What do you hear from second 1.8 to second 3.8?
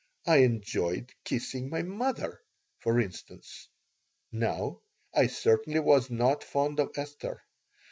mother, for instance.